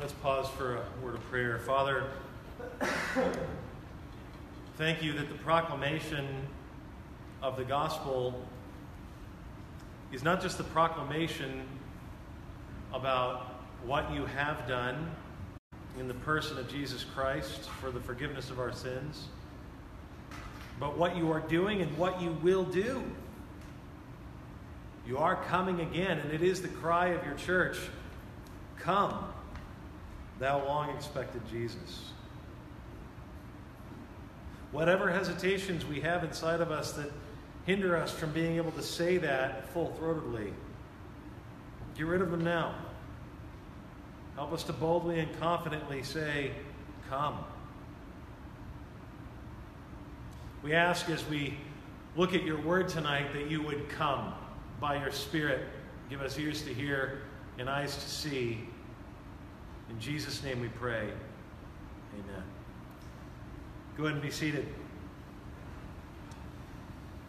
[0.00, 1.58] Let's pause for a word of prayer.
[1.58, 2.04] Father,
[4.78, 6.26] thank you that the proclamation
[7.42, 8.42] of the gospel
[10.10, 11.64] is not just the proclamation
[12.94, 15.10] about what you have done
[15.98, 19.28] in the person of Jesus Christ for the forgiveness of our sins,
[20.78, 23.02] but what you are doing and what you will do.
[25.06, 27.76] You are coming again, and it is the cry of your church
[28.80, 29.26] Come
[30.40, 32.10] thou long expected Jesus.
[34.72, 37.12] Whatever hesitations we have inside of us that
[37.66, 40.52] hinder us from being able to say that full throatedly,
[41.96, 42.74] get rid of them now.
[44.34, 46.52] Help us to boldly and confidently say,
[47.10, 47.44] Come.
[50.62, 51.54] We ask as we
[52.16, 54.32] look at your word tonight that you would come
[54.80, 55.66] by your Spirit,
[56.08, 57.22] give us ears to hear
[57.58, 58.68] and eyes to see
[59.90, 61.10] in Jesus' name we pray.
[62.14, 62.42] Amen.
[63.96, 64.66] Go ahead and be seated.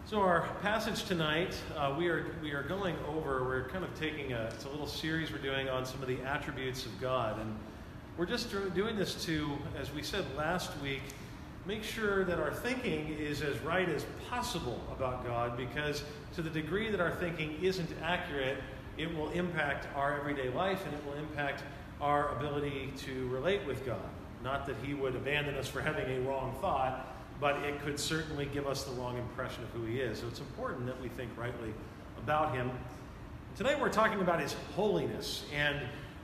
[0.06, 3.44] So our passage tonight, uh, we are we are going over.
[3.44, 6.22] We're kind of taking a it's a little series we're doing on some of the
[6.22, 7.58] attributes of God, and
[8.18, 11.02] we're just doing this to, as we said last week,
[11.66, 16.04] make sure that our thinking is as right as possible about God, because
[16.36, 18.58] to the degree that our thinking isn't accurate,
[18.98, 21.64] it will impact our everyday life and it will impact
[22.02, 24.10] our ability to relate with God.
[24.44, 28.48] Not that He would abandon us for having a wrong thought, but it could certainly
[28.48, 30.20] give us the wrong impression of who He is.
[30.20, 31.74] So it's important that we think rightly
[32.18, 32.72] about Him.
[33.56, 35.80] Today we're talking about His holiness, and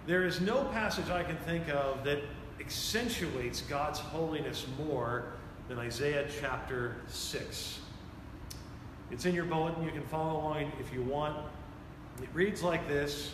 [0.08, 2.20] there is no passage I can think of that
[2.60, 5.26] accentuates God's holiness more
[5.68, 7.80] than Isaiah chapter 6.
[9.12, 9.84] It's in your bulletin.
[9.84, 11.38] You can follow along if you want.
[12.22, 13.34] It reads like this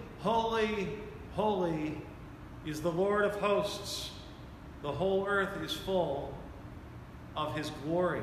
[0.21, 0.87] Holy,
[1.33, 1.97] holy
[2.63, 4.11] is the Lord of hosts.
[4.83, 6.31] The whole earth is full
[7.35, 8.21] of his glory.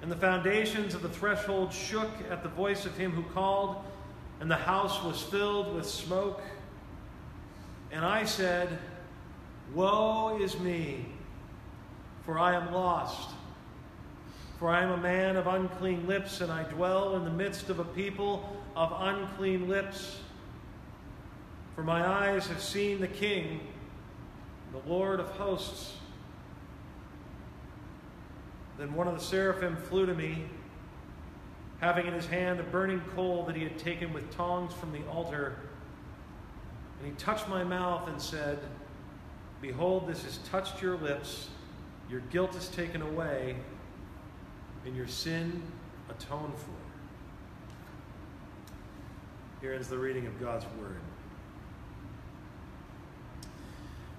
[0.00, 3.76] And the foundations of the threshold shook at the voice of him who called,
[4.38, 6.40] and the house was filled with smoke.
[7.90, 8.78] And I said,
[9.74, 11.06] Woe is me,
[12.24, 13.30] for I am lost.
[14.60, 17.80] For I am a man of unclean lips, and I dwell in the midst of
[17.80, 20.18] a people of unclean lips.
[21.74, 23.60] For my eyes have seen the King,
[24.72, 25.94] the Lord of hosts.
[28.78, 30.44] Then one of the seraphim flew to me,
[31.80, 35.06] having in his hand a burning coal that he had taken with tongs from the
[35.08, 35.56] altar.
[37.00, 38.58] And he touched my mouth and said,
[39.60, 41.48] Behold, this has touched your lips.
[42.10, 43.56] Your guilt is taken away,
[44.84, 45.62] and your sin
[46.10, 46.83] atoned for.
[49.64, 51.00] Here is the reading of God's Word.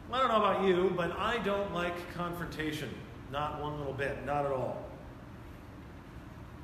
[0.09, 2.89] Well, I don't know about you, but I don't like confrontation.
[3.31, 4.25] Not one little bit.
[4.25, 4.83] Not at all.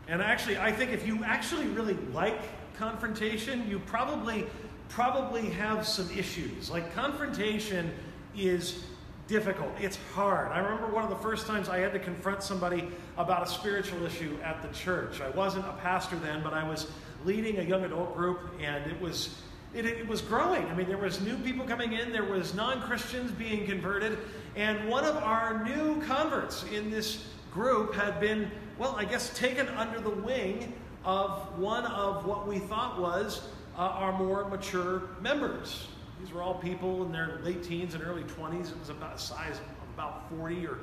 [0.08, 2.42] And actually, I think if you actually really like
[2.76, 4.48] confrontation, you probably
[4.90, 6.72] probably have some issues.
[6.72, 7.92] Like confrontation
[8.36, 8.84] is
[9.32, 9.72] difficult.
[9.80, 10.52] It's hard.
[10.52, 14.06] I remember one of the first times I had to confront somebody about a spiritual
[14.06, 15.22] issue at the church.
[15.22, 16.92] I wasn't a pastor then, but I was
[17.24, 19.42] leading a young adult group, and it was
[19.74, 20.66] it, it, was growing.
[20.66, 24.18] I mean, there was new people coming in, there was non-Christians being converted,
[24.58, 29.70] and one of our new converts in this group had been, well, I guess, taken
[29.70, 30.74] under the wing
[31.06, 33.48] of one of what we thought was
[33.78, 35.88] uh, our more mature members.
[36.22, 38.72] These were all people in their late teens and early 20s.
[38.72, 40.78] It was about a size of about 40 or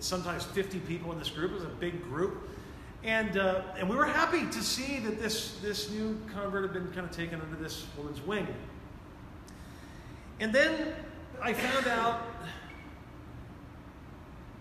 [0.00, 1.52] sometimes 50 people in this group.
[1.52, 2.48] It was a big group.
[3.02, 6.92] And, uh, and we were happy to see that this, this new convert had been
[6.92, 8.46] kind of taken under this woman's wing.
[10.38, 10.94] And then
[11.40, 12.22] I found out,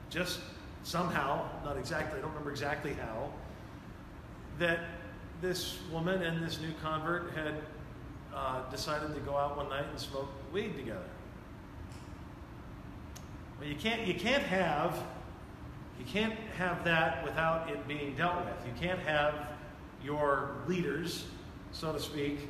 [0.10, 0.40] just
[0.84, 3.32] somehow, not exactly, I don't remember exactly how,
[4.58, 4.80] that
[5.42, 7.56] this woman and this new convert had
[8.36, 11.00] uh, decided to go out one night and smoke weed together.
[13.60, 15.04] Well, you can't, you can't have
[16.00, 18.56] you can't have that without it being dealt with.
[18.66, 19.36] You can't have
[20.02, 21.26] your leaders,
[21.74, 22.48] so to speak,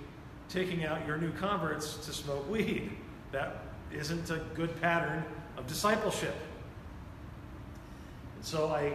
[0.50, 2.92] taking out your new converts to smoke weed.
[3.32, 5.24] That isn't a good pattern
[5.58, 6.36] of discipleship.
[8.36, 8.94] And so I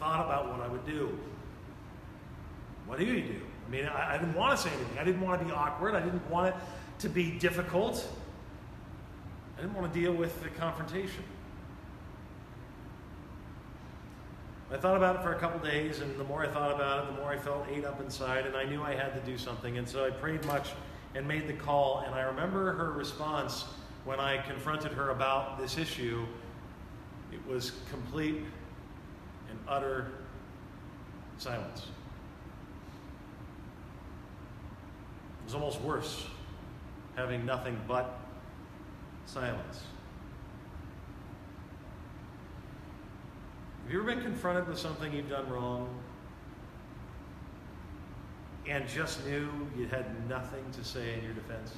[0.00, 1.18] thought about what I would do.
[2.86, 3.40] What do you do?
[3.72, 4.98] I mean, I, I didn't want to say anything.
[4.98, 5.94] I didn't want to be awkward.
[5.94, 6.54] I didn't want it
[6.98, 8.06] to be difficult.
[9.56, 11.24] I didn't want to deal with the confrontation.
[14.70, 17.14] I thought about it for a couple days, and the more I thought about it,
[17.14, 19.78] the more I felt ate up inside, and I knew I had to do something.
[19.78, 20.68] And so I prayed much
[21.14, 22.02] and made the call.
[22.06, 23.64] And I remember her response
[24.04, 26.26] when I confronted her about this issue.
[27.32, 28.42] It was complete
[29.48, 30.12] and utter
[31.38, 31.86] silence.
[35.42, 36.26] It was almost worse
[37.16, 38.18] having nothing but
[39.26, 39.82] silence.
[43.82, 45.88] Have you ever been confronted with something you've done wrong
[48.68, 51.72] and just knew you had nothing to say in your defense?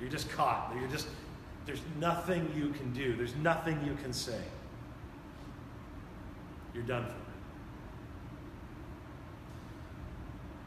[0.00, 0.74] You're just caught.
[0.78, 1.08] You're just
[1.66, 3.14] there's nothing you can do.
[3.14, 4.40] There's nothing you can say.
[6.74, 7.29] You're done for.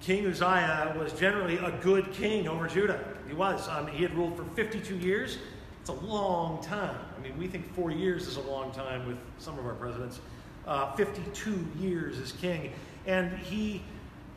[0.04, 3.02] King Uzziah was generally a good king over Judah.
[3.26, 3.70] He was.
[3.70, 5.38] Um, he had ruled for 52 years.
[5.80, 6.98] It's a long time.
[7.18, 10.20] I mean, we think four years is a long time with some of our presidents.
[10.68, 12.74] Uh, 52 years as king.
[13.06, 13.82] And he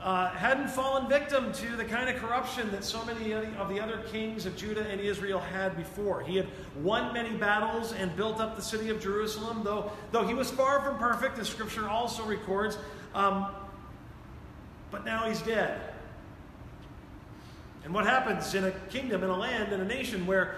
[0.00, 3.98] uh, hadn't fallen victim to the kind of corruption that so many of the other
[4.12, 6.22] kings of Judah and Israel had before.
[6.22, 6.46] He had
[6.76, 10.80] won many battles and built up the city of Jerusalem, though, though he was far
[10.80, 12.78] from perfect, as scripture also records.
[13.16, 13.48] Um,
[14.90, 15.80] but now he's dead.
[17.84, 20.56] And what happens in a kingdom, in a land, in a nation where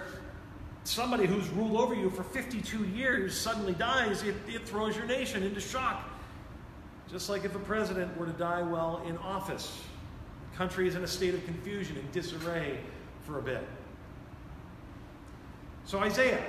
[0.84, 5.42] somebody who's ruled over you for 52 years suddenly dies, it, it throws your nation
[5.42, 6.08] into shock.
[7.10, 9.82] Just like if a president were to die while in office,
[10.50, 12.78] the country is in a state of confusion and disarray
[13.22, 13.66] for a bit.
[15.84, 16.42] So Isaiah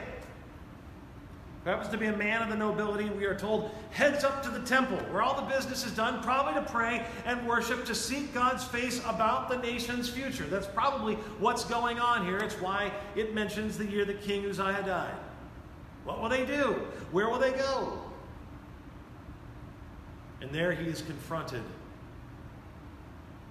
[1.64, 4.50] who happens to be a man of the nobility, we are told, heads up to
[4.50, 8.34] the temple where all the business is done, probably to pray and worship, to seek
[8.34, 10.46] God's face about the nation's future.
[10.46, 12.38] That's probably what's going on here.
[12.38, 15.16] It's why it mentions the year that King Uzziah died.
[16.06, 16.88] What will they do?
[17.12, 18.00] Where will they go?
[20.42, 21.64] And there he is confronted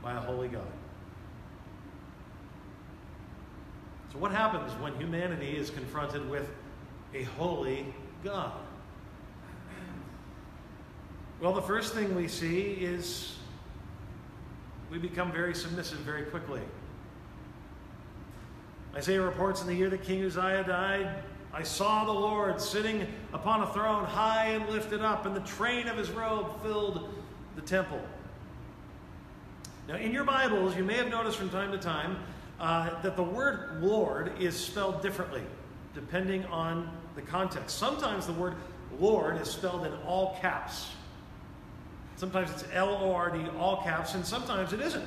[0.02, 0.62] by a holy God.
[4.12, 6.48] So, what happens when humanity is confronted with
[7.14, 7.86] a holy
[8.22, 8.52] God?
[11.40, 13.36] Well, the first thing we see is
[14.90, 16.60] we become very submissive very quickly.
[18.94, 21.22] Isaiah reports in the year that King Uzziah died,
[21.52, 25.86] I saw the Lord sitting upon a throne high and lifted up, and the train
[25.86, 27.08] of his robe filled
[27.54, 28.00] the temple.
[29.86, 32.18] Now, in your Bibles, you may have noticed from time to time
[32.60, 35.42] uh, that the word Lord is spelled differently
[35.98, 37.76] depending on the context.
[37.76, 38.54] Sometimes the word
[39.00, 40.90] Lord is spelled in all caps.
[42.16, 45.06] Sometimes it's L O R D, all caps, and sometimes it isn't.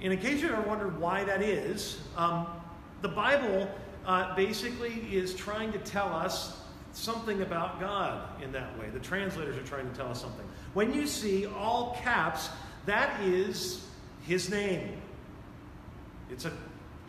[0.00, 2.46] In case you ever wondered why that is, um,
[3.00, 3.68] the Bible
[4.04, 6.60] uh, basically is trying to tell us
[6.92, 8.90] something about God in that way.
[8.90, 10.46] The translators are trying to tell us something.
[10.74, 12.50] When you see all caps,
[12.84, 13.86] that is
[14.26, 15.00] His name.
[16.30, 16.52] It's a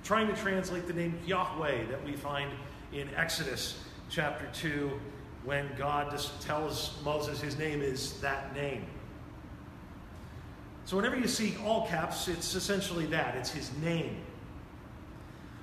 [0.07, 2.49] trying to translate the name Yahweh that we find
[2.93, 4.89] in Exodus chapter 2
[5.43, 8.85] when God just tells Moses his name is that name.
[10.85, 14.15] So whenever you see all caps, it's essentially that it's his name.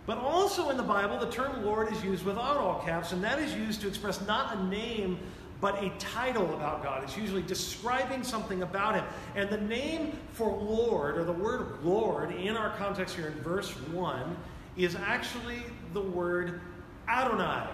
[0.05, 3.39] But also in the Bible, the term Lord is used without all caps, and that
[3.39, 5.19] is used to express not a name,
[5.65, 7.03] but a title about God.
[7.05, 9.05] It's usually describing something about Him.
[9.35, 13.71] And the name for Lord, or the word Lord, in our context here in verse
[13.71, 14.37] 1,
[14.77, 15.63] is actually
[15.95, 16.61] the word
[17.09, 17.67] Adonai.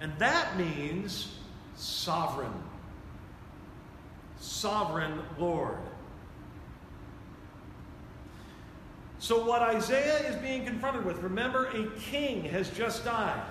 [0.00, 1.36] And that means
[1.76, 2.54] sovereign.
[4.38, 5.76] Sovereign Lord.
[9.18, 13.42] So, what Isaiah is being confronted with, remember, a king has just died.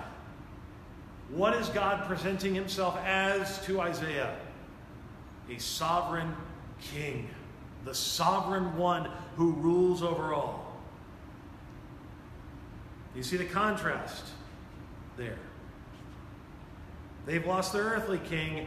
[1.32, 4.34] What is God presenting himself as to Isaiah?
[5.48, 6.34] A sovereign
[6.80, 7.28] king,
[7.84, 10.76] the sovereign one who rules over all.
[13.14, 14.24] You see the contrast
[15.16, 15.38] there.
[17.26, 18.66] They've lost their earthly king,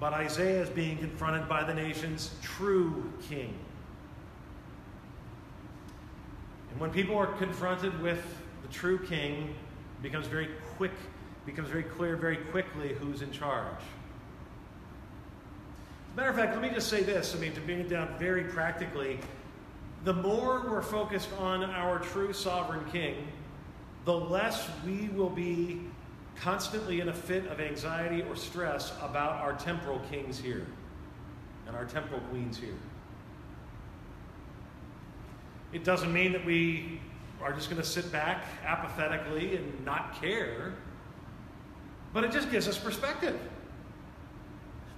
[0.00, 3.54] but Isaiah is being confronted by the nation's true king.
[6.70, 8.22] And when people are confronted with
[8.62, 9.54] the true king,
[9.98, 10.92] it becomes very quick
[11.48, 13.80] becomes very clear very quickly who's in charge.
[16.10, 17.34] As a matter of fact, let me just say this.
[17.34, 19.18] I mean, to bring it down very practically,
[20.04, 23.28] the more we're focused on our true sovereign king,
[24.04, 25.80] the less we will be
[26.36, 30.66] constantly in a fit of anxiety or stress about our temporal kings here
[31.66, 32.76] and our temporal queens here.
[35.72, 37.00] It doesn't mean that we
[37.42, 40.74] are just going to sit back apathetically and not care,
[42.12, 43.38] but it just gives us perspective.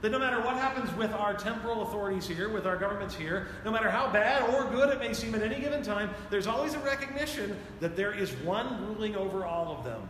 [0.02, 3.70] That no matter what happens with our temporal authorities here, with our governments here, no
[3.70, 6.78] matter how bad or good it may seem at any given time, there's always a
[6.78, 10.08] recognition that there is one ruling over all of them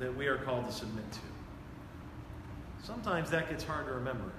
[0.00, 1.20] that we are called to submit to.
[2.82, 4.32] Sometimes that gets hard to remember,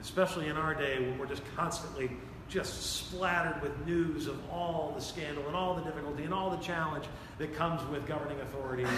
[0.00, 2.10] especially in our day when we're just constantly
[2.48, 6.62] just splattered with news of all the scandal and all the difficulty and all the
[6.62, 7.04] challenge
[7.38, 8.88] that comes with governing authorities.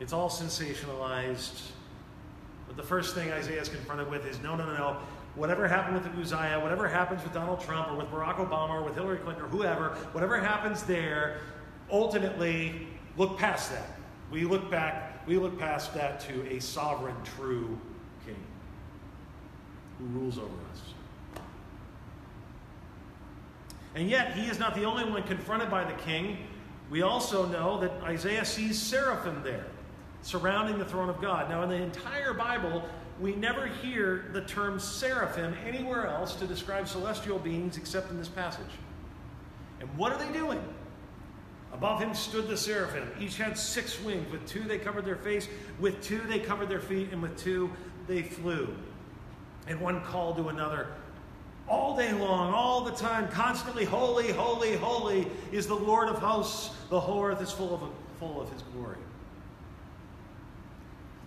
[0.00, 1.70] It's all sensationalized.
[2.66, 4.96] But the first thing Isaiah is confronted with is no, no, no, no.
[5.36, 8.94] Whatever happened with Uzziah, whatever happens with Donald Trump or with Barack Obama or with
[8.94, 11.40] Hillary Clinton or whoever, whatever happens there,
[11.90, 13.98] ultimately look past that.
[14.30, 17.78] We look back, we look past that to a sovereign, true
[18.24, 18.42] king
[19.98, 20.80] who rules over us.
[23.94, 26.38] And yet, he is not the only one confronted by the king.
[26.90, 29.66] We also know that Isaiah sees seraphim there,
[30.22, 31.48] surrounding the throne of God.
[31.48, 32.84] Now, in the entire Bible,
[33.20, 38.28] we never hear the term seraphim anywhere else to describe celestial beings except in this
[38.28, 38.70] passage.
[39.80, 40.62] And what are they doing?
[41.72, 43.08] Above him stood the seraphim.
[43.20, 44.30] Each had six wings.
[44.32, 45.48] With two they covered their face,
[45.78, 47.70] with two they covered their feet, and with two
[48.06, 48.74] they flew.
[49.66, 50.88] And one called to another,
[51.68, 56.74] all day long, all the time, constantly, holy, holy, holy is the Lord of hosts.
[56.88, 57.82] The whole earth is full of,
[58.18, 58.96] full of his glory.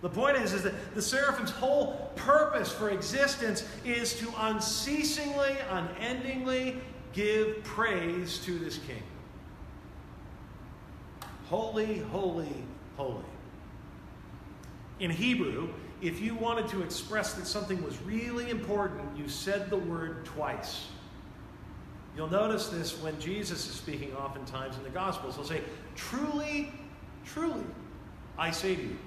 [0.04, 6.76] The point is, is that the seraphim's whole purpose for existence is to unceasingly, unendingly
[7.14, 9.02] give praise to this king.
[11.46, 12.52] Holy, holy,
[12.98, 13.24] holy.
[15.00, 15.70] In Hebrew,
[16.02, 20.84] if you wanted to express that something was really important, you said the word twice.
[22.14, 25.36] You'll notice this when Jesus is speaking oftentimes in the Gospels.
[25.36, 25.62] He'll say,
[25.96, 26.72] Truly,
[27.24, 27.64] truly,
[28.36, 28.98] I say to you.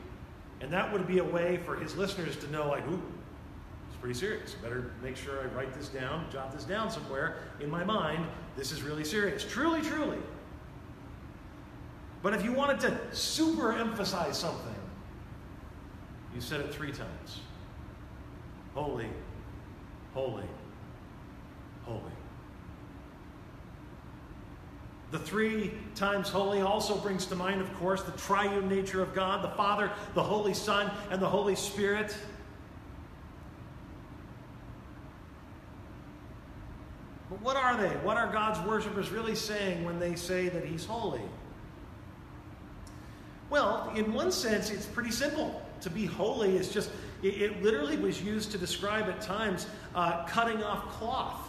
[0.61, 3.01] And that would be a way for his listeners to know, like, ooh,
[3.87, 4.55] it's pretty serious.
[4.55, 8.25] Better make sure I write this down, jot this down somewhere in my mind.
[8.55, 9.45] This is really serious.
[9.45, 10.17] Truly, truly.
[12.23, 14.75] But if you wanted to super emphasize something,
[16.33, 17.41] you said it three times
[18.73, 19.07] Holy,
[20.13, 20.43] holy, holy.
[25.11, 29.43] The three times holy also brings to mind, of course, the triune nature of God
[29.43, 32.15] the Father, the Holy Son, and the Holy Spirit.
[37.29, 37.95] But what are they?
[37.97, 41.21] What are God's worshippers really saying when they say that He's holy?
[43.49, 46.89] Well, in one sense, it's pretty simple to be holy is just,
[47.23, 51.47] it, it literally was used to describe at times uh, cutting off cloth.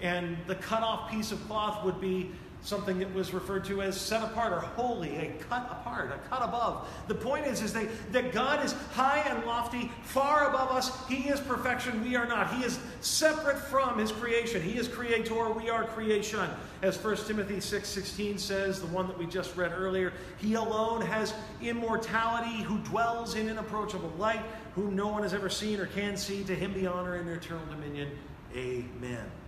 [0.00, 2.30] And the cut off piece of cloth would be
[2.62, 6.42] something that was referred to as set apart or holy, a cut apart, a cut
[6.42, 6.88] above.
[7.08, 11.06] The point is, is they, that God is high and lofty, far above us.
[11.08, 12.54] He is perfection, we are not.
[12.54, 14.62] He is separate from his creation.
[14.62, 16.48] He is creator, we are creation.
[16.82, 21.34] As 1 Timothy 6:16 says, the one that we just read earlier, he alone has
[21.60, 24.42] immortality, who dwells in inapproachable light,
[24.74, 26.44] whom no one has ever seen or can see.
[26.44, 28.10] To him be honor and eternal dominion.
[28.54, 29.41] Amen.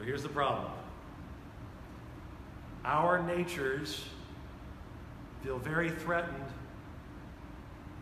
[0.00, 0.72] But here's the problem
[2.86, 4.02] our natures
[5.42, 6.46] feel very threatened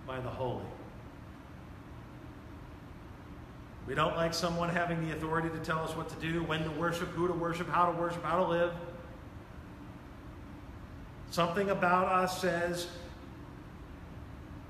[0.06, 0.62] by the holy.
[3.88, 6.70] We don't like someone having the authority to tell us what to do, when to
[6.70, 8.72] worship, who to worship, how to worship, how to live.
[11.32, 12.86] Something about us says,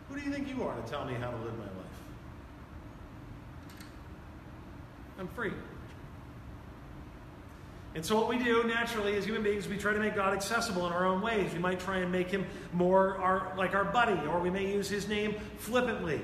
[0.08, 1.75] Who do you think you are to tell me how to live my life?
[5.18, 5.52] I'm free.
[7.99, 10.87] And so, what we do naturally as human beings, we try to make God accessible
[10.87, 11.52] in our own ways.
[11.52, 14.88] We might try and make him more our, like our buddy, or we may use
[14.88, 16.21] his name flippantly.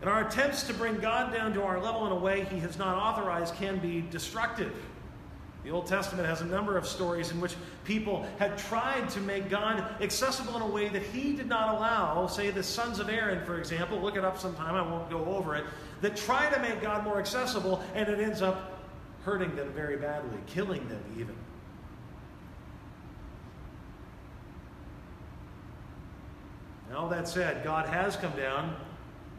[0.00, 2.78] And our attempts to bring God down to our level in a way he has
[2.78, 4.72] not authorized can be destructive.
[5.64, 9.50] The Old Testament has a number of stories in which people had tried to make
[9.50, 12.26] God accessible in a way that he did not allow.
[12.26, 15.56] Say the sons of Aaron, for example, look it up sometime, I won't go over
[15.56, 15.66] it,
[16.00, 18.77] that try to make God more accessible, and it ends up
[19.28, 21.36] hurting them very badly, killing them even.
[26.88, 28.74] Now, all that said, God has come down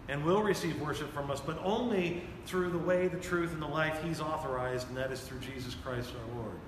[0.08, 3.68] and will receive worship from us, but only through the way, the truth, and the
[3.68, 6.60] life He's authorized, and that is through Jesus Christ our Lord.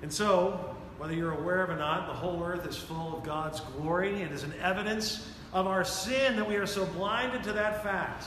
[0.00, 3.24] And so, whether you're aware of it or not, the whole earth is full of
[3.24, 4.22] God's glory.
[4.22, 8.24] It is an evidence of our sin that we are so blinded to that fact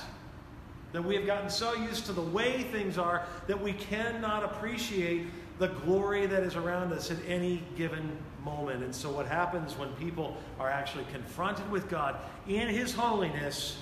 [0.91, 5.25] that we have gotten so used to the way things are that we cannot appreciate
[5.59, 8.83] the glory that is around us at any given moment.
[8.83, 13.77] And so, what happens when people are actually confronted with God in His holiness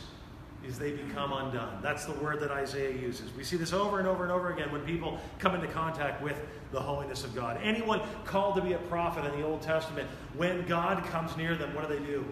[0.66, 1.82] is they become undone.
[1.82, 3.34] That's the word that Isaiah uses.
[3.36, 6.40] We see this over and over and over again when people come into contact with
[6.72, 7.60] the holiness of God.
[7.64, 10.08] Anyone called to be a prophet in the Old Testament,
[10.38, 12.24] when God comes near them, what do they do?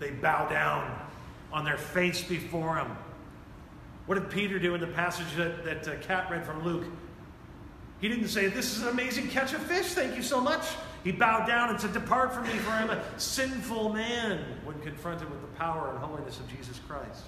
[0.00, 0.98] They bow down
[1.52, 2.96] on their face before Him.
[4.06, 6.86] What did Peter do in the passage that, that uh, Kat read from Luke?
[8.00, 10.64] He didn't say, This is an amazing catch of fish, thank you so much.
[11.04, 14.80] He bowed down and said, Depart from me, for I am a sinful man, when
[14.80, 17.24] confronted with the power and holiness of Jesus Christ.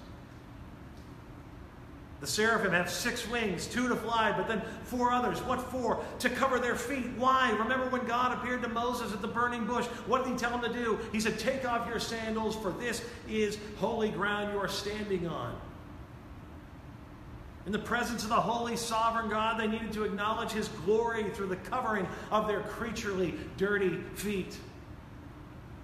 [2.23, 5.43] The seraphim have six wings, two to fly, but then four others.
[5.43, 6.05] What for?
[6.21, 7.11] To cover their feet.
[7.17, 7.51] Why?
[7.51, 9.87] Remember when God appeared to Moses at the burning bush?
[10.07, 11.01] What did he tell him to do?
[11.11, 15.61] He said, Take off your sandals, for this is holy ground you are standing on.
[17.67, 21.49] In the presence of the holy sovereign God, they needed to acknowledge his glory through
[21.49, 24.57] the covering of their creaturely, dirty feet.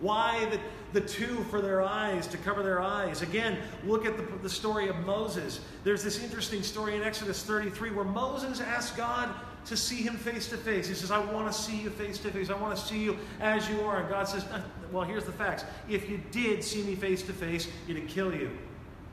[0.00, 3.22] Why the, the two for their eyes, to cover their eyes?
[3.22, 5.60] Again, look at the, the story of Moses.
[5.84, 9.28] There's this interesting story in Exodus 33 where Moses asked God
[9.66, 10.88] to see him face to face.
[10.88, 12.48] He says, I want to see you face to face.
[12.48, 14.00] I want to see you as you are.
[14.00, 14.60] And God says, uh,
[14.92, 15.64] Well, here's the facts.
[15.88, 18.50] If you did see me face to face, it'd kill you.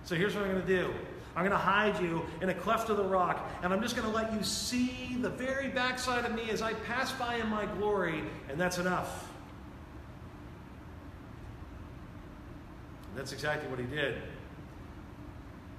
[0.04, 0.94] So here's what I'm going to do
[1.36, 4.08] I'm going to hide you in a cleft of the rock, and I'm just going
[4.08, 7.66] to let you see the very backside of me as I pass by in my
[7.66, 9.30] glory, and that's enough.
[13.16, 14.22] That's exactly what he did.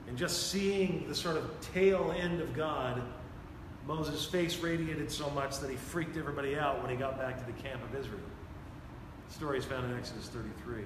[0.09, 3.03] And just seeing the sort of tail end of God,
[3.87, 7.45] Moses' face radiated so much that he freaked everybody out when he got back to
[7.45, 8.21] the camp of Israel.
[9.29, 10.85] The story is found in Exodus 33.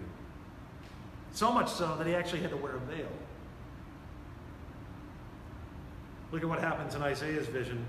[1.33, 3.09] So much so that he actually had to wear a veil.
[6.33, 7.85] Look at what happens in Isaiah's vision.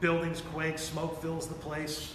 [0.00, 2.14] Buildings quake, smoke fills the place.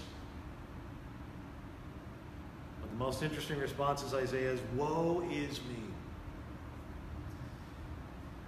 [2.98, 5.84] The most interesting response is Isaiah's Woe is me.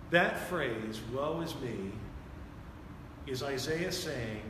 [0.10, 1.92] That phrase, woe is me,
[3.26, 4.42] is Isaiah saying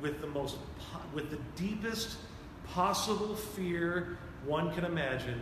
[0.00, 0.58] with the most
[1.12, 2.18] with the deepest
[2.68, 5.40] possible fear one can imagine,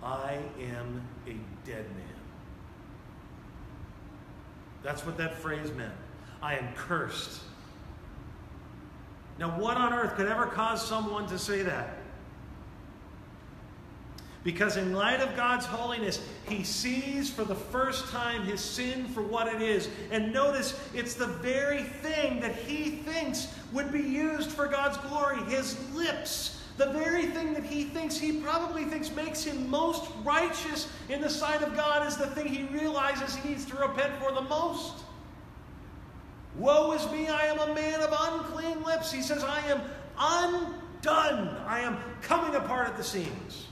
[0.00, 1.34] I am a
[1.66, 2.20] dead man.
[4.84, 5.94] That's what that phrase meant.
[6.40, 7.40] I am cursed.
[9.40, 11.98] Now, what on earth could ever cause someone to say that?
[14.44, 19.22] Because, in light of God's holiness, he sees for the first time his sin for
[19.22, 19.88] what it is.
[20.10, 25.38] And notice, it's the very thing that he thinks would be used for God's glory
[25.44, 30.88] his lips the very thing that he thinks, he probably thinks makes him most righteous
[31.08, 34.32] in the sight of God is the thing he realizes he needs to repent for
[34.32, 34.94] the most.
[36.56, 39.12] Woe is me, I am a man of unclean lips.
[39.12, 39.80] He says, I am
[40.18, 41.56] undone.
[41.66, 43.66] I am coming apart at the seams.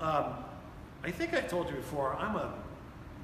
[0.00, 0.34] Um,
[1.04, 2.52] I think I've told you before, I'm a,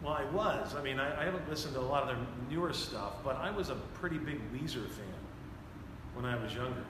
[0.03, 0.75] well, I was.
[0.75, 2.19] I mean, I, I haven't listened to a lot of their
[2.51, 5.07] newer stuff, but I was a pretty big Weezer fan
[6.15, 6.85] when I was younger.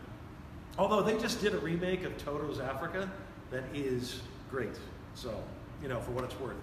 [0.78, 3.10] Although they just did a remake of Toto's Africa
[3.50, 4.20] that is
[4.50, 4.78] great.
[5.14, 5.40] So,
[5.82, 6.56] you know, for what it's worth.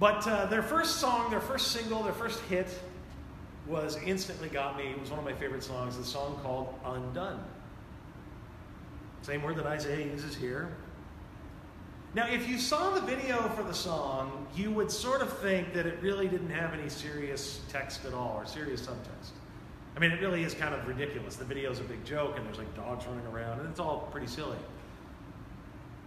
[0.00, 2.68] But uh, their first song, their first single, their first hit
[3.66, 4.90] was Instantly Got Me.
[4.90, 7.42] It was one of my favorite songs, the song called Undone.
[9.22, 10.72] Same word that Isaiah uses here.
[12.18, 15.86] Now, if you saw the video for the song, you would sort of think that
[15.86, 19.30] it really didn't have any serious text at all or serious subtext.
[19.94, 21.36] I mean, it really is kind of ridiculous.
[21.36, 24.08] The video is a big joke, and there's like dogs running around, and it's all
[24.10, 24.56] pretty silly.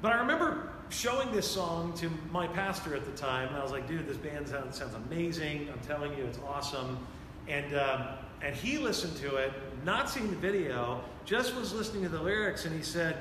[0.02, 3.71] But I remember showing this song to my pastor at the time, and I was
[3.71, 5.69] like, dude, this band sounds, sounds amazing.
[5.71, 7.08] I'm telling you, it's awesome.
[7.47, 8.08] And, um,
[8.41, 9.54] and he listened to it,
[9.86, 13.15] not seeing the video, just was listening to the lyrics, and he said,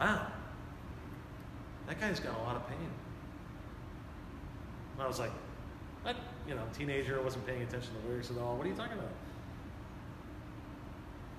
[0.00, 0.26] wow,
[1.86, 2.88] that guy's got a lot of pain.
[4.94, 5.32] And I was like,
[6.02, 6.16] what?
[6.48, 8.56] You know, teenager, I wasn't paying attention to the lyrics at all.
[8.56, 9.12] What are you talking about?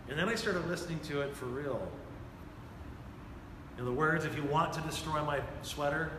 [0.10, 1.88] And then I started listening to it for real.
[3.78, 6.12] In the words, if you want to destroy my sweater,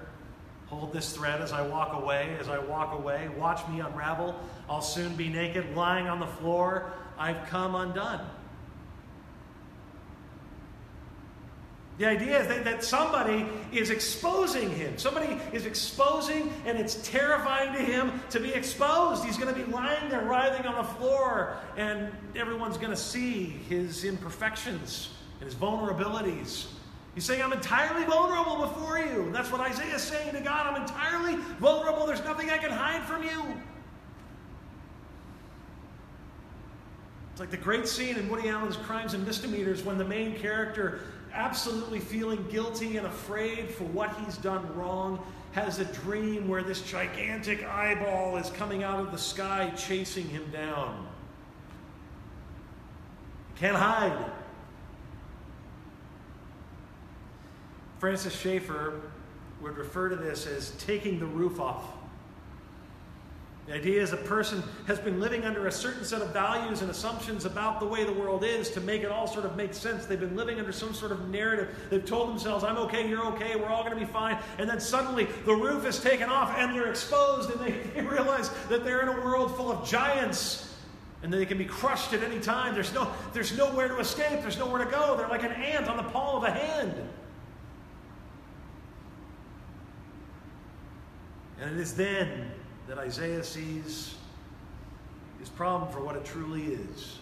[0.66, 2.36] hold this thread as I walk away.
[2.40, 4.34] As I walk away, watch me unravel.
[4.68, 6.92] I'll soon be naked, lying on the floor.
[7.18, 8.26] I've come undone.
[11.98, 14.98] The idea is that, that somebody is exposing him.
[14.98, 19.24] Somebody is exposing, and it's terrifying to him to be exposed.
[19.24, 23.44] He's going to be lying there writhing on the floor, and everyone's going to see
[23.44, 26.66] his imperfections and his vulnerabilities.
[27.14, 29.22] He's saying, I'm entirely vulnerable before you.
[29.22, 30.66] And that's what Isaiah is saying to God.
[30.66, 32.06] I'm entirely vulnerable.
[32.06, 33.42] There's nothing I can hide from you.
[37.30, 41.00] It's like the great scene in Woody Allen's Crimes and Misdemeanors when the main character
[41.36, 46.82] absolutely feeling guilty and afraid for what he's done wrong, has a dream where this
[46.82, 51.06] gigantic eyeball is coming out of the sky chasing him down.
[53.56, 54.32] Can't hide.
[57.98, 59.00] Francis Schaeffer
[59.60, 61.84] would refer to this as taking the roof off.
[63.66, 66.90] The idea is a person has been living under a certain set of values and
[66.90, 70.06] assumptions about the way the world is to make it all sort of make sense.
[70.06, 71.74] They've been living under some sort of narrative.
[71.90, 74.38] They've told themselves, I'm okay, you're okay, we're all going to be fine.
[74.58, 78.50] And then suddenly the roof is taken off and they're exposed and they, they realize
[78.68, 80.72] that they're in a world full of giants
[81.24, 82.72] and they can be crushed at any time.
[82.72, 85.16] There's, no, there's nowhere to escape, there's nowhere to go.
[85.16, 86.94] They're like an ant on the palm of a hand.
[91.60, 92.52] And it is then
[92.88, 94.14] that Isaiah sees
[95.40, 97.18] his problem for what it truly is.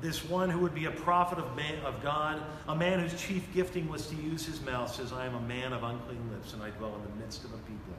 [0.00, 3.52] This one who would be a prophet of, man, of God, a man whose chief
[3.52, 6.62] gifting was to use his mouth, says, I am a man of unclean lips, and
[6.62, 7.94] I dwell in the midst of a people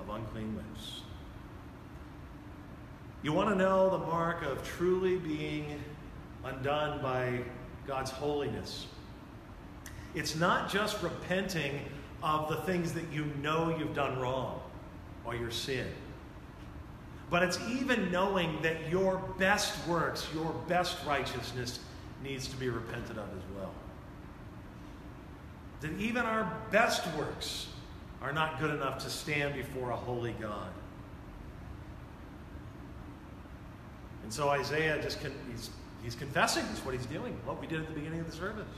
[0.00, 1.02] of unclean lips.
[3.22, 5.82] You want to know the mark of truly being
[6.44, 7.40] undone by
[7.86, 8.86] God's holiness?
[10.14, 11.80] It's not just repenting
[12.22, 14.61] of the things that you know you've done wrong
[15.24, 15.86] or your sin.
[17.30, 21.80] But it's even knowing that your best works, your best righteousness,
[22.22, 23.72] needs to be repented of as well.
[25.80, 27.68] That even our best works
[28.20, 30.68] are not good enough to stand before a holy God.
[34.22, 35.70] And so Isaiah just con- he's,
[36.04, 36.64] he's confessing.
[36.68, 37.36] That's what he's doing.
[37.44, 38.68] What we did at the beginning of the service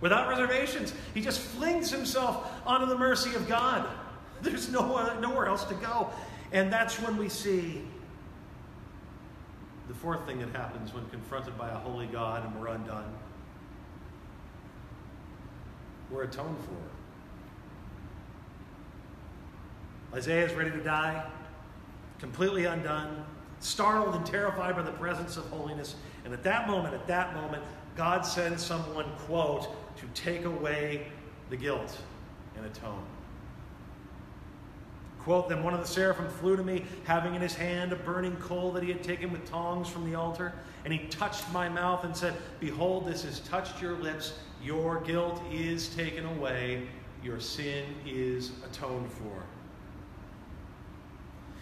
[0.00, 0.92] without reservations.
[1.12, 3.88] He just flings himself onto the mercy of God.
[4.50, 6.10] There's nowhere, nowhere else to go.
[6.52, 7.82] And that's when we see
[9.88, 13.10] the fourth thing that happens when confronted by a holy God and we're undone.
[16.10, 16.76] We're atoned for.
[20.16, 21.26] Isaiah is ready to die,
[22.18, 23.24] completely undone,
[23.60, 25.96] startled and terrified by the presence of holiness.
[26.26, 27.62] And at that moment, at that moment,
[27.96, 31.06] God sends someone, quote, to take away
[31.48, 31.98] the guilt
[32.58, 33.04] and atone.
[35.24, 38.36] Quote, then one of the seraphim flew to me, having in his hand a burning
[38.36, 40.52] coal that he had taken with tongs from the altar.
[40.84, 44.38] And he touched my mouth and said, Behold, this has touched your lips.
[44.62, 46.86] Your guilt is taken away.
[47.22, 49.42] Your sin is atoned for.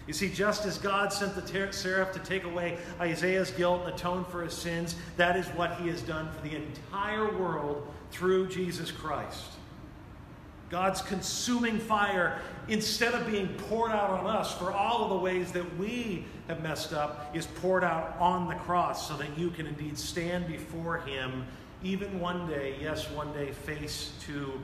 [0.09, 4.25] You see, just as God sent the seraph to take away Isaiah's guilt and atone
[4.25, 8.91] for his sins, that is what he has done for the entire world through Jesus
[8.91, 9.53] Christ.
[10.73, 15.53] God's consuming fire, instead of being poured out on us for all of the ways
[15.53, 19.67] that we have messed up, is poured out on the cross so that you can
[19.67, 21.45] indeed stand before Him,
[21.85, 24.59] even one day, yes, one day, face to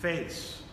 [0.00, 0.63] face.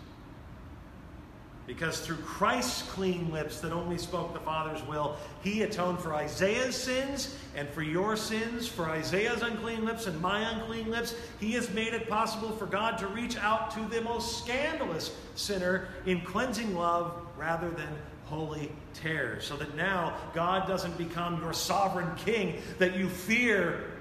[1.68, 6.76] Because through Christ's clean lips that only spoke the Father's will, he atoned for Isaiah's
[6.76, 11.16] sins and for your sins, for Isaiah's unclean lips and my unclean lips.
[11.40, 15.88] He has made it possible for God to reach out to the most scandalous sinner
[16.06, 17.90] in cleansing love rather than
[18.26, 19.40] holy terror.
[19.40, 23.92] So that now God doesn't become your sovereign king that you fear,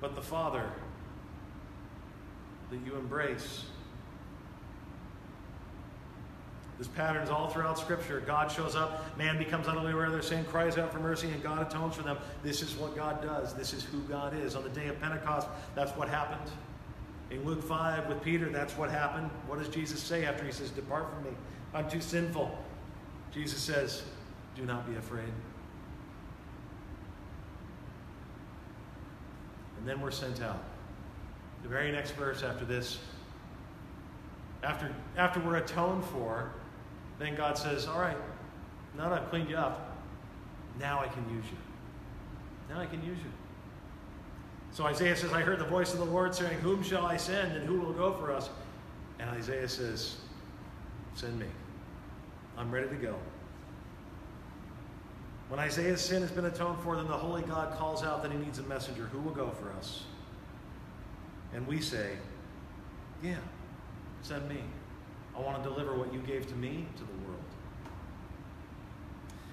[0.00, 0.68] but the Father
[2.70, 3.64] that you embrace
[6.78, 8.22] This pattern is all throughout Scripture.
[8.26, 11.42] God shows up, man becomes utterly aware of their sin, cries out for mercy, and
[11.42, 12.18] God atones for them.
[12.42, 13.54] This is what God does.
[13.54, 14.54] This is who God is.
[14.54, 16.50] On the day of Pentecost, that's what happened.
[17.30, 19.30] In Luke 5 with Peter, that's what happened.
[19.46, 21.30] What does Jesus say after he says, Depart from me?
[21.72, 22.56] I'm too sinful.
[23.32, 24.02] Jesus says,
[24.54, 25.32] Do not be afraid.
[29.78, 30.62] And then we're sent out.
[31.62, 32.98] The very next verse after this,
[34.62, 36.52] after, after we're atoned for,
[37.18, 38.16] then God says, All right,
[38.96, 39.96] now that I've cleaned you up,
[40.78, 41.58] now I can use you.
[42.68, 43.30] Now I can use you.
[44.72, 47.56] So Isaiah says, I heard the voice of the Lord saying, Whom shall I send
[47.56, 48.50] and who will go for us?
[49.18, 50.16] And Isaiah says,
[51.14, 51.46] Send me.
[52.58, 53.14] I'm ready to go.
[55.48, 58.38] When Isaiah's sin has been atoned for, then the holy God calls out that he
[58.38, 59.04] needs a messenger.
[59.06, 60.04] Who will go for us?
[61.54, 62.16] And we say,
[63.22, 63.36] Yeah,
[64.22, 64.58] send me.
[65.36, 67.42] I want to deliver what you gave to me to the world.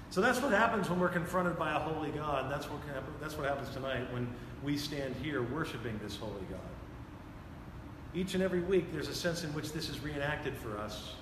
[0.09, 2.51] So that's what happens when we're confronted by a holy God.
[2.51, 2.79] That's what,
[3.19, 4.27] that's what happens tonight when
[4.63, 6.59] we stand here worshiping this holy God.
[8.15, 11.15] Each and every week, there's a sense in which this is reenacted for us.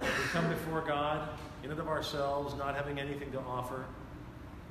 [0.00, 1.28] We come before God
[1.62, 3.84] in and of ourselves, not having anything to offer.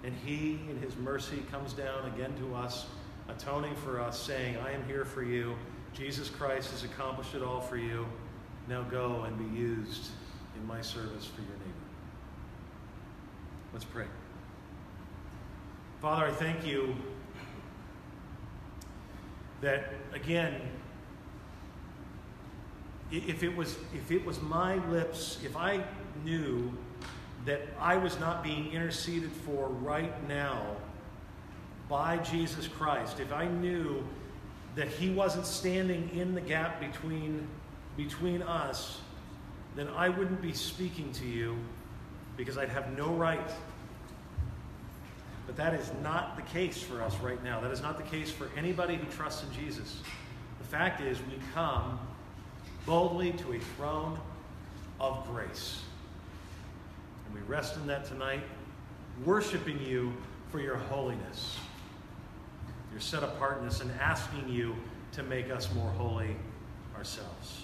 [0.03, 2.87] And He, in His mercy, comes down again to us,
[3.29, 5.55] atoning for us, saying, I am here for you.
[5.93, 8.05] Jesus Christ has accomplished it all for you.
[8.71, 10.11] Now go and be used
[10.55, 11.73] in my service for your neighbor.
[13.73, 14.05] Let's pray.
[15.99, 16.95] Father, I thank you
[19.59, 20.61] that, again,
[23.11, 25.83] if it was if it was my lips if i
[26.23, 26.71] knew
[27.43, 30.61] that i was not being interceded for right now
[31.89, 34.01] by jesus christ if i knew
[34.75, 37.45] that he wasn't standing in the gap between
[37.97, 38.99] between us
[39.75, 41.55] then i wouldn't be speaking to you
[42.37, 43.51] because i'd have no right
[45.45, 48.31] but that is not the case for us right now that is not the case
[48.31, 50.01] for anybody who trusts in jesus
[50.59, 51.99] the fact is we come
[52.85, 54.17] boldly to a throne
[54.99, 55.81] of grace.
[57.25, 58.43] And we rest in that tonight,
[59.25, 60.13] worshiping you
[60.49, 61.57] for your holiness,
[62.91, 64.75] your set apartness, and asking you
[65.13, 66.35] to make us more holy
[66.95, 67.63] ourselves.